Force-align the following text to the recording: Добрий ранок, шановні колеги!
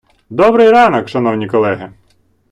Добрий 0.29 0.69
ранок, 0.71 1.09
шановні 1.09 1.47
колеги! 1.47 1.93